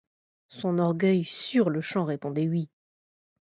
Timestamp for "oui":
2.49-2.71